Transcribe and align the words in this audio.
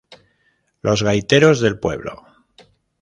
Los 0.81 1.03
Gaiteros 1.03 1.59
del 1.59 1.77
Pueblo. 1.79 2.25